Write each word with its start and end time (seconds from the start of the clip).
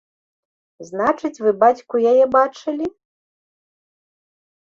Значыць, 0.89 1.39
вы 1.47 1.51
бацьку 1.65 1.95
яе 2.11 2.23
бачылі? 2.37 2.87